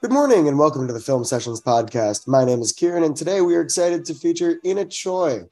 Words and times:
Good 0.00 0.12
morning 0.12 0.46
and 0.46 0.56
welcome 0.56 0.86
to 0.86 0.92
the 0.92 1.00
Film 1.00 1.24
Sessions 1.24 1.60
podcast. 1.60 2.28
My 2.28 2.44
name 2.44 2.60
is 2.60 2.70
Kieran 2.70 3.02
and 3.02 3.16
today 3.16 3.40
we 3.40 3.56
are 3.56 3.60
excited 3.60 4.04
to 4.04 4.14
feature 4.14 4.60
Eunhye 4.64 4.88
Choi. 4.88 5.48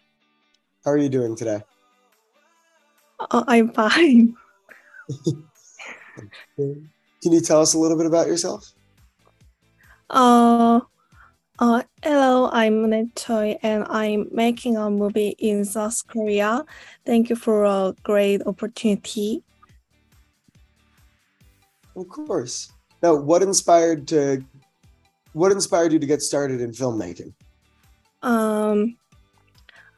How 0.84 0.92
are 0.92 0.96
you 0.96 1.08
doing 1.08 1.34
today? 1.34 1.64
Oh, 3.18 3.42
I'm 3.48 3.72
fine. 3.72 4.36
Can 6.56 6.88
you 7.24 7.40
tell 7.40 7.60
us 7.60 7.74
a 7.74 7.78
little 7.78 7.96
bit 7.96 8.06
about 8.06 8.28
yourself? 8.28 8.72
Uh, 10.10 10.78
uh, 11.58 11.82
hello, 12.04 12.48
I'm 12.52 12.86
Eunhye 12.86 13.10
Choi 13.16 13.58
and 13.64 13.84
I'm 13.88 14.28
making 14.30 14.76
a 14.76 14.88
movie 14.88 15.34
in 15.40 15.64
South 15.64 16.06
Korea. 16.06 16.64
Thank 17.04 17.30
you 17.30 17.34
for 17.34 17.64
a 17.64 17.96
great 18.04 18.46
opportunity. 18.46 19.42
Of 21.96 22.08
course. 22.08 22.75
Now, 23.06 23.14
what 23.14 23.40
inspired 23.40 24.08
to 24.08 24.42
what 25.32 25.52
inspired 25.52 25.92
you 25.92 26.00
to 26.00 26.10
get 26.10 26.22
started 26.22 26.60
in 26.60 26.72
filmmaking? 26.72 27.34
Um, 28.20 28.98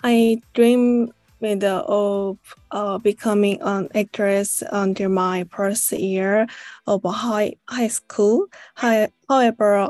I 0.04 0.42
dreamed 0.52 1.14
of 1.40 2.36
uh, 2.70 2.98
becoming 2.98 3.62
an 3.62 3.88
actress 3.94 4.62
until 4.72 5.08
my 5.08 5.46
first 5.48 5.90
year 5.92 6.46
of 6.86 7.00
high 7.02 7.54
high 7.64 7.88
school. 7.88 8.48
However, 8.74 9.88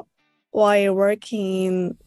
while 0.53 0.95
working 0.95 1.65
in 1.67 1.99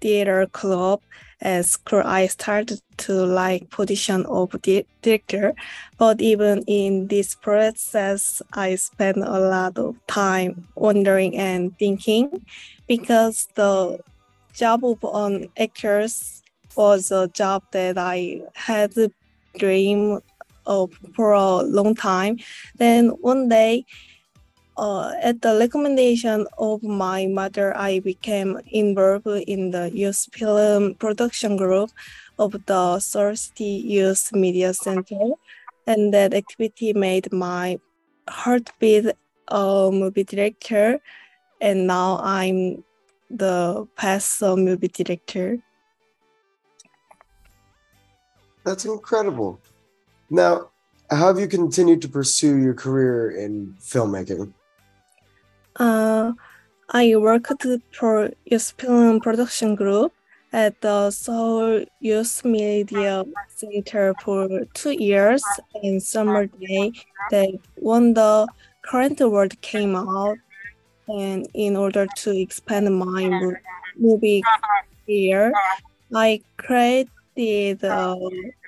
theater 0.00 0.48
club 0.50 1.02
at 1.40 1.66
school, 1.66 2.02
I 2.04 2.26
started 2.26 2.80
to 2.98 3.12
like 3.12 3.70
position 3.70 4.26
of 4.26 4.60
di- 4.62 4.86
director. 5.02 5.54
But 5.96 6.20
even 6.20 6.64
in 6.66 7.08
this 7.08 7.34
process, 7.34 8.42
I 8.52 8.74
spent 8.76 9.18
a 9.18 9.38
lot 9.38 9.78
of 9.78 9.96
time 10.06 10.66
wondering 10.74 11.36
and 11.36 11.76
thinking, 11.78 12.44
because 12.86 13.48
the 13.54 13.98
job 14.54 14.84
of 14.84 14.98
an 15.02 15.48
actress 15.56 16.42
was 16.76 17.10
a 17.10 17.28
job 17.28 17.62
that 17.72 17.98
I 17.98 18.42
had 18.54 18.94
dreamed 19.56 20.22
of 20.66 20.92
for 21.14 21.32
a 21.32 21.62
long 21.62 21.94
time. 21.94 22.38
Then 22.76 23.08
one 23.20 23.48
day, 23.48 23.84
uh, 24.78 25.12
at 25.20 25.42
the 25.42 25.58
recommendation 25.58 26.46
of 26.56 26.82
my 26.82 27.26
mother, 27.26 27.76
I 27.76 27.98
became 27.98 28.60
involved 28.70 29.26
in 29.26 29.72
the 29.72 29.90
youth 29.90 30.28
film 30.32 30.94
production 30.94 31.56
group 31.56 31.90
of 32.38 32.54
the 32.66 33.00
City 33.00 33.82
Youth 33.84 34.32
Media 34.32 34.72
Center, 34.72 35.34
and 35.86 36.14
that 36.14 36.32
activity 36.32 36.92
made 36.92 37.32
my 37.32 37.80
heartbeat 38.28 39.06
a 39.48 39.90
movie 39.92 40.24
director, 40.24 41.00
and 41.60 41.86
now 41.86 42.20
I'm 42.22 42.84
the 43.30 43.88
past 43.96 44.40
movie 44.40 44.88
director. 44.88 45.58
That's 48.64 48.84
incredible. 48.84 49.58
Now, 50.30 50.70
how 51.10 51.28
have 51.28 51.40
you 51.40 51.48
continued 51.48 52.02
to 52.02 52.08
pursue 52.08 52.58
your 52.58 52.74
career 52.74 53.30
in 53.30 53.74
filmmaking? 53.80 54.52
Uh, 55.78 56.32
I 56.90 57.14
worked 57.16 57.62
for 57.92 58.30
Film 58.78 59.20
Production 59.20 59.76
Group 59.76 60.12
at 60.52 60.80
the 60.80 61.10
Seoul 61.10 61.84
Youth 62.00 62.44
Media 62.44 63.24
Center 63.48 64.14
for 64.24 64.48
two 64.74 64.92
years 64.92 65.42
In 65.82 66.00
summer 66.00 66.46
day. 66.46 66.92
That 67.30 67.50
when 67.76 68.14
the 68.14 68.48
current 68.82 69.20
world 69.20 69.60
came 69.60 69.94
out 69.94 70.38
and 71.06 71.46
in 71.54 71.76
order 71.76 72.06
to 72.06 72.30
expand 72.36 72.92
my 72.98 73.54
movie 73.96 74.42
career, 75.06 75.52
I 76.12 76.40
created 76.56 77.84
a 77.84 78.16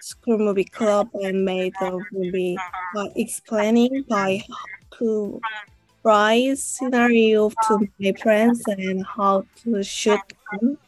school 0.00 0.38
movie 0.38 0.64
club 0.64 1.08
and 1.14 1.44
made 1.44 1.72
a 1.80 1.98
movie 2.12 2.56
by 2.94 3.08
explaining 3.16 4.04
by 4.08 4.42
to 4.98 5.40
write 6.02 6.58
scenario 6.58 7.50
to 7.68 7.88
my 7.98 8.12
friends 8.12 8.62
and 8.66 9.04
how 9.04 9.44
to 9.62 9.82
shoot 9.82 10.20
them. 10.52 10.78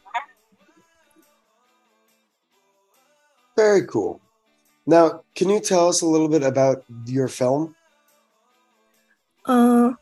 Very 3.56 3.87
cool. 3.87 4.21
Now, 4.87 5.23
can 5.34 5.50
you 5.50 5.61
tell 5.61 5.89
us 5.89 6.03
a 6.03 6.06
little 6.06 6.28
bit 6.28 6.43
about 6.43 6.84
your 7.06 7.28
film? 7.28 7.77
Uh, 9.45 9.93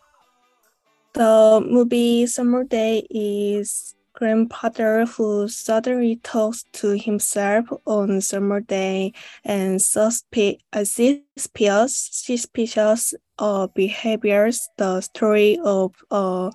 the 1.12 1.60
movie 1.68 2.26
Summer 2.26 2.64
Day 2.64 3.06
is 3.10 3.94
grandfather 4.20 5.06
who 5.06 5.48
suddenly 5.48 6.16
talks 6.22 6.64
to 6.72 6.90
himself 6.90 7.64
on 7.86 8.20
summer 8.20 8.60
day 8.60 9.14
and 9.44 9.76
uh, 9.76 10.84
suspicious, 10.84 12.08
suspicious 12.12 13.14
uh, 13.38 13.66
behaviors. 13.68 14.68
The 14.76 15.00
story 15.00 15.58
of 15.64 15.94
uh, 16.10 16.50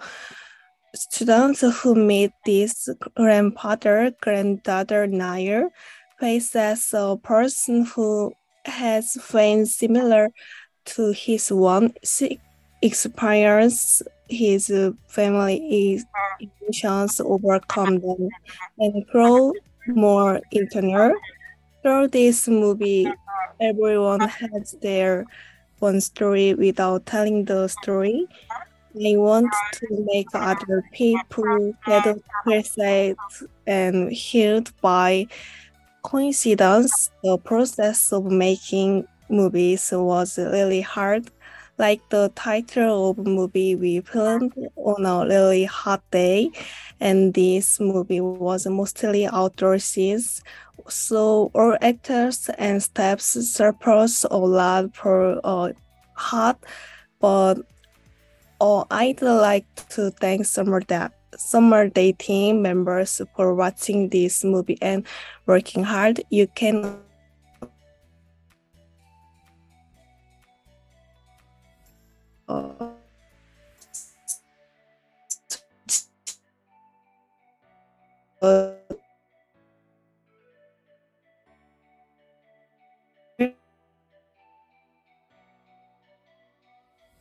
students 0.93 1.61
who 1.61 1.95
meet 1.95 2.31
this 2.45 2.87
grandfather, 3.15 4.13
granddaughter 4.21 5.07
Nair, 5.07 5.71
faces 6.19 6.93
a 6.93 7.17
person 7.17 7.85
who 7.85 8.31
has 8.65 9.13
friends 9.19 9.75
similar 9.75 10.29
to 10.85 11.11
his 11.13 11.51
one 11.51 11.95
experience 12.83 14.03
his 14.29 14.71
family 15.07 15.93
is 15.93 16.03
uh-huh. 16.03 16.47
emotions 16.61 17.21
overcome 17.23 17.99
them 17.99 18.29
and 18.79 19.05
grow 19.07 19.53
more 19.87 20.41
internal. 20.51 21.13
Through 21.81 22.09
this 22.09 22.47
movie, 22.47 23.07
uh-huh. 23.07 23.53
everyone 23.61 24.21
has 24.21 24.75
their 24.81 25.25
own 25.81 26.01
story 26.01 26.53
without 26.53 27.05
telling 27.05 27.45
the 27.45 27.67
story. 27.67 28.27
I 28.95 29.17
want 29.17 29.53
to 29.73 29.87
make 30.13 30.27
other 30.33 30.81
people 30.93 31.75
get 31.85 32.07
appreciated 32.07 33.17
and 33.67 34.09
healed 34.11 34.71
by 34.81 35.27
coincidence. 36.01 37.11
The 37.21 37.37
process 37.37 38.13
of 38.13 38.25
making 38.25 39.05
movies 39.29 39.91
was 39.91 40.37
really 40.37 40.81
hard 40.81 41.29
like 41.77 42.01
the 42.09 42.31
title 42.35 43.11
of 43.11 43.17
movie 43.17 43.75
we 43.75 43.99
filmed 44.01 44.53
on 44.75 45.05
a 45.05 45.27
really 45.27 45.65
hot 45.65 46.01
day 46.11 46.49
and 46.99 47.33
this 47.33 47.79
movie 47.79 48.21
was 48.21 48.65
mostly 48.67 49.27
outdoor 49.27 49.77
scenes 49.79 50.41
so 50.87 51.51
all 51.53 51.77
actors 51.81 52.49
and 52.57 52.81
staffs 52.81 53.25
surplus 53.51 54.23
a 54.29 54.37
lot 54.37 54.95
for 54.95 55.39
uh, 55.43 55.71
hot 56.15 56.57
but 57.19 57.59
uh, 58.61 58.85
I'd 58.89 59.21
like 59.21 59.65
to 59.89 60.11
thank 60.11 60.45
Summer 60.45 60.79
Day, 60.79 61.07
Summer 61.35 61.89
Day 61.89 62.13
team 62.13 62.61
members 62.61 63.21
for 63.35 63.53
watching 63.53 64.09
this 64.09 64.43
movie 64.43 64.77
and 64.81 65.05
working 65.45 65.83
hard. 65.83 66.21
You 66.29 66.47
can 66.47 67.04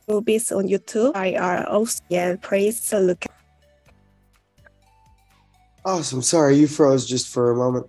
movies 0.07 0.51
on 0.51 0.67
YouTube. 0.67 1.15
I 1.15 1.35
are 1.35 1.67
also 1.67 1.99
yeah, 2.09 2.35
praise 2.41 2.93
look. 2.93 3.25
Awesome. 5.83 6.21
Sorry, 6.21 6.57
you 6.57 6.67
froze 6.67 7.05
just 7.05 7.27
for 7.29 7.51
a 7.51 7.55
moment. 7.55 7.85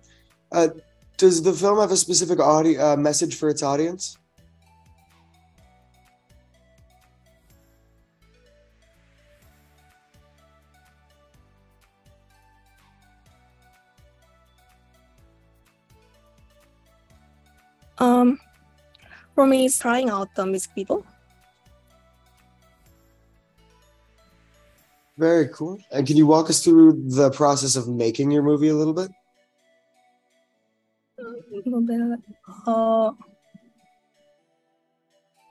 Uh, 0.51 0.69
does 1.17 1.41
the 1.41 1.53
film 1.53 1.79
have 1.79 1.91
a 1.91 1.97
specific 1.97 2.39
audio 2.39 2.93
uh, 2.93 2.95
message 2.95 3.35
for 3.35 3.49
its 3.49 3.63
audience? 3.63 4.17
For 19.37 19.45
me, 19.45 19.67
it's 19.67 19.77
trying 19.77 20.09
out 20.09 20.33
the 20.33 20.43
music 20.47 20.71
video. 20.73 21.05
Very 25.15 25.47
cool. 25.49 25.77
And 25.91 26.07
can 26.07 26.17
you 26.17 26.25
walk 26.25 26.49
us 26.49 26.63
through 26.63 27.03
the 27.05 27.29
process 27.29 27.75
of 27.75 27.87
making 27.87 28.31
your 28.31 28.41
movie 28.41 28.69
a 28.69 28.73
little 28.73 28.95
bit? 28.95 29.11
Uh, 32.65 33.11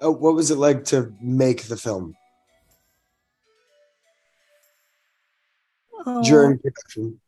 Oh, 0.01 0.11
what 0.11 0.35
was 0.35 0.51
it 0.51 0.59
like 0.59 0.85
to 0.87 1.15
make 1.23 1.63
the 1.69 1.77
film? 1.77 2.17
Uh, 6.05 6.23
during 6.23 6.59
production? 6.59 7.21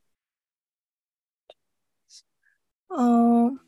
uh. 2.91 3.68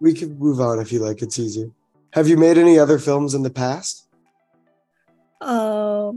We 0.00 0.14
can 0.14 0.38
move 0.38 0.60
on 0.60 0.78
if 0.80 0.92
you 0.92 0.98
like. 1.00 1.22
It's 1.22 1.38
easier. 1.38 1.70
Have 2.12 2.26
you 2.26 2.36
made 2.36 2.58
any 2.58 2.78
other 2.78 2.98
films 2.98 3.34
in 3.34 3.42
the 3.42 3.50
past? 3.50 4.08
Uh, 5.40 6.12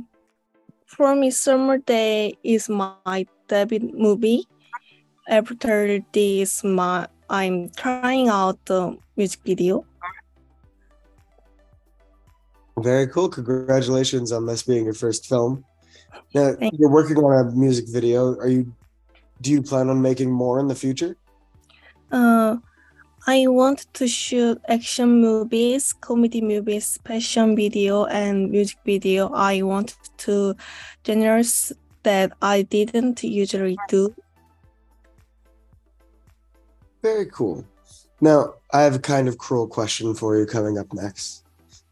for 0.87 1.15
me, 1.15 1.29
Summer 1.31 1.77
Day 1.77 2.33
is 2.43 2.69
my 2.69 3.27
debut 3.47 3.91
movie. 3.93 4.47
After 5.27 5.99
this, 6.11 6.63
my 6.63 7.07
I'm 7.29 7.69
trying 7.69 8.27
out 8.29 8.57
the 8.65 8.97
music 9.15 9.39
video. 9.45 9.85
Very 12.79 13.07
cool. 13.07 13.29
Congratulations 13.29 14.31
on 14.31 14.45
this 14.45 14.63
being 14.63 14.85
your 14.85 14.93
first 14.93 15.27
film. 15.27 15.63
Now 16.33 16.53
Thank- 16.53 16.75
you're 16.79 16.89
working 16.89 17.17
on 17.17 17.47
a 17.47 17.51
music 17.51 17.85
video. 17.87 18.35
Are 18.37 18.47
you? 18.49 18.73
Do 19.41 19.51
you 19.51 19.61
plan 19.61 19.89
on 19.89 20.01
making 20.01 20.31
more 20.31 20.59
in 20.59 20.67
the 20.67 20.75
future? 20.75 21.15
Uh, 22.13 22.57
I 23.25 23.47
want 23.47 23.87
to 23.93 24.07
shoot 24.07 24.61
action 24.69 25.19
movies, 25.19 25.93
comedy 25.93 26.41
movies, 26.41 26.99
fashion 27.03 27.55
video, 27.55 28.05
and 28.05 28.51
music 28.51 28.77
video. 28.85 29.29
I 29.33 29.63
want 29.63 29.97
to 30.17 30.55
genres 31.05 31.73
that 32.03 32.33
I 32.39 32.61
didn't 32.61 33.23
usually 33.23 33.77
do. 33.89 34.13
Very 37.01 37.25
cool. 37.25 37.65
Now 38.21 38.53
I 38.71 38.83
have 38.83 38.95
a 38.95 38.99
kind 38.99 39.27
of 39.27 39.39
cruel 39.39 39.67
question 39.67 40.13
for 40.13 40.37
you 40.37 40.45
coming 40.45 40.77
up 40.77 40.93
next, 40.93 41.45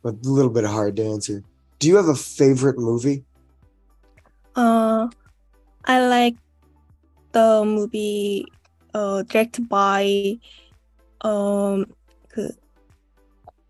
but 0.04 0.14
a 0.24 0.30
little 0.30 0.52
bit 0.52 0.66
hard 0.66 0.98
to 0.98 1.04
answer. 1.04 1.44
Do 1.80 1.88
you 1.88 1.96
have 1.96 2.10
a 2.10 2.16
favorite 2.16 2.78
movie? 2.78 3.24
Uh, 4.56 5.08
I 5.86 6.06
like 6.06 6.36
the 7.32 7.64
movie 7.66 8.46
uh, 8.94 9.24
directed 9.24 9.68
by 9.68 10.38
um, 11.22 11.86
그, 12.30 12.52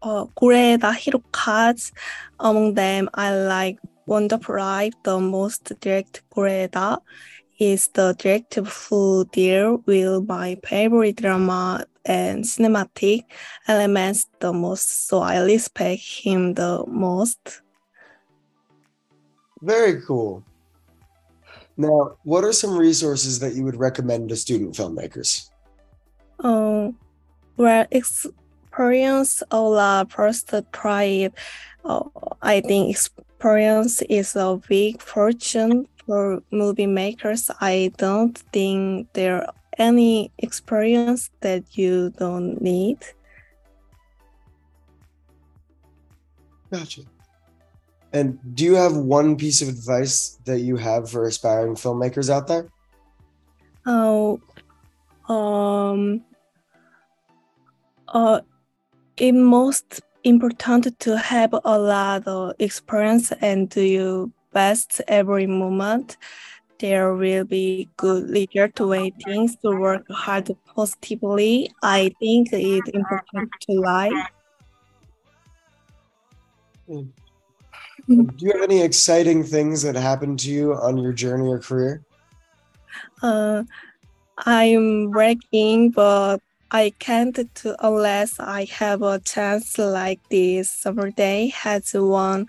uh, 0.01 0.25
Kore-eda 0.35 0.91
Hirokazu. 0.93 1.91
Among 2.39 2.73
them, 2.73 3.09
I 3.13 3.35
like 3.35 3.79
Wonderful 4.05 4.57
Life 4.57 4.93
the 5.03 5.19
most. 5.19 5.71
Direct 5.79 6.23
Goreda 6.33 6.99
is 7.59 7.87
the 7.89 8.15
director 8.17 8.63
who 8.63 9.25
deal 9.31 9.83
with 9.85 10.27
my 10.27 10.57
favorite 10.65 11.17
drama 11.17 11.85
and 12.05 12.43
cinematic 12.43 13.23
elements 13.67 14.27
the 14.39 14.51
most, 14.51 15.07
so 15.07 15.19
I 15.19 15.43
respect 15.43 16.01
him 16.01 16.55
the 16.55 16.83
most. 16.87 17.61
Very 19.61 20.01
cool. 20.01 20.43
Now, 21.81 22.17
what 22.23 22.43
are 22.43 22.53
some 22.53 22.77
resources 22.77 23.39
that 23.39 23.55
you 23.55 23.63
would 23.63 23.75
recommend 23.75 24.29
to 24.29 24.35
student 24.35 24.75
filmmakers? 24.75 25.49
Um, 26.39 26.95
well, 27.57 27.87
experience 27.89 29.41
or 29.51 29.79
uh, 29.79 30.05
first 30.05 30.53
try. 30.71 31.31
Uh, 31.83 32.03
I 32.43 32.61
think 32.61 32.91
experience 32.91 34.03
is 34.03 34.35
a 34.35 34.61
big 34.69 35.01
fortune 35.01 35.87
for 36.05 36.43
movie 36.51 36.85
makers. 36.85 37.49
I 37.59 37.91
don't 37.97 38.37
think 38.53 39.11
there 39.13 39.41
are 39.41 39.53
any 39.79 40.31
experience 40.37 41.31
that 41.41 41.63
you 41.75 42.11
don't 42.11 42.61
need. 42.61 42.99
Gotcha. 46.71 47.01
And 48.13 48.39
do 48.55 48.65
you 48.65 48.75
have 48.75 48.95
one 48.95 49.37
piece 49.37 49.61
of 49.61 49.69
advice 49.69 50.37
that 50.45 50.59
you 50.59 50.75
have 50.75 51.09
for 51.09 51.25
aspiring 51.25 51.75
filmmakers 51.75 52.29
out 52.29 52.47
there? 52.47 52.67
Oh, 53.85 54.39
um, 55.29 56.23
uh, 58.09 58.41
it 59.17 59.31
most 59.31 60.01
important 60.23 60.99
to 60.99 61.17
have 61.17 61.53
a 61.53 61.79
lot 61.79 62.27
of 62.27 62.53
experience 62.59 63.31
and 63.41 63.69
do 63.69 63.81
your 63.81 64.31
best 64.51 65.01
every 65.07 65.47
moment. 65.47 66.17
There 66.79 67.13
will 67.13 67.45
be 67.45 67.89
good 67.97 68.29
result 68.29 68.79
waiting 68.79 69.47
to 69.61 69.69
work 69.79 70.05
hard 70.09 70.49
positively. 70.75 71.71
I 71.83 72.11
think 72.19 72.49
it's 72.51 72.89
important 72.89 73.51
to 73.69 73.73
lie. 73.79 74.27
Do 78.07 78.27
you 78.37 78.51
have 78.53 78.61
any 78.61 78.81
exciting 78.81 79.43
things 79.43 79.81
that 79.83 79.95
happened 79.95 80.39
to 80.39 80.51
you 80.51 80.73
on 80.73 80.97
your 80.97 81.13
journey 81.13 81.47
or 81.47 81.59
career? 81.59 82.01
Uh, 83.21 83.63
I'm 84.45 85.11
working, 85.11 85.91
but 85.91 86.39
I 86.71 86.93
can't 86.99 87.35
do 87.35 87.75
unless 87.79 88.39
I 88.39 88.65
have 88.71 89.01
a 89.01 89.19
chance 89.19 89.77
like 89.77 90.19
this. 90.29 90.71
Summer 90.71 91.11
Day 91.11 91.49
has 91.49 91.93
won 91.93 92.47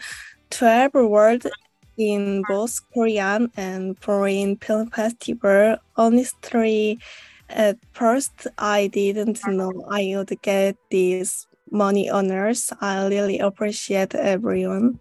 12 0.50 0.94
awards 0.94 1.46
in 1.98 2.42
both 2.48 2.80
Korean 2.94 3.50
and 3.56 3.98
foreign 3.98 4.56
film 4.56 4.90
festival. 4.90 5.76
Honestly, 5.96 6.98
at 7.48 7.76
first 7.92 8.46
I 8.56 8.86
didn't 8.86 9.46
know 9.46 9.84
I 9.90 10.14
would 10.16 10.40
get 10.42 10.76
these 10.90 11.46
money 11.70 12.08
honors. 12.08 12.72
I 12.80 13.06
really 13.08 13.38
appreciate 13.38 14.14
everyone. 14.14 15.00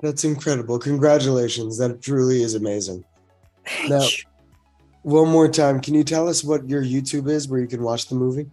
That's 0.00 0.24
incredible. 0.24 0.78
Congratulations. 0.78 1.78
That 1.78 2.02
truly 2.02 2.42
is 2.42 2.54
amazing. 2.54 3.04
Now, 3.88 4.06
one 5.02 5.28
more 5.28 5.48
time, 5.48 5.80
can 5.80 5.94
you 5.94 6.04
tell 6.04 6.28
us 6.28 6.44
what 6.44 6.68
your 6.68 6.82
YouTube 6.82 7.28
is 7.28 7.48
where 7.48 7.60
you 7.60 7.66
can 7.66 7.82
watch 7.82 8.08
the 8.08 8.14
movie? 8.14 8.50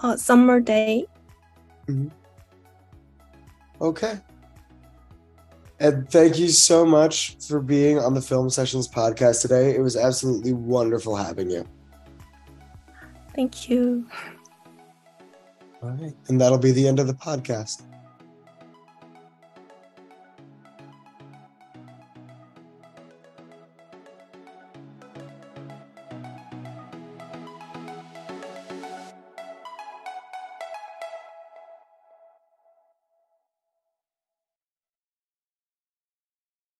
Uh, 0.00 0.16
Summer 0.16 0.60
Day. 0.60 1.06
Hmm. 1.86 2.08
Okay. 3.80 4.18
And 5.80 6.10
thank 6.10 6.38
you 6.38 6.48
so 6.48 6.84
much 6.84 7.36
for 7.46 7.60
being 7.60 7.98
on 7.98 8.14
the 8.14 8.20
Film 8.20 8.50
Sessions 8.50 8.88
podcast 8.88 9.42
today. 9.42 9.76
It 9.76 9.80
was 9.80 9.96
absolutely 9.96 10.52
wonderful 10.52 11.14
having 11.14 11.50
you. 11.50 11.64
Thank 13.34 13.70
you. 13.70 14.04
All 15.80 15.90
right. 15.90 16.14
And 16.26 16.40
that'll 16.40 16.58
be 16.58 16.72
the 16.72 16.88
end 16.88 16.98
of 16.98 17.06
the 17.06 17.14
podcast. 17.14 17.82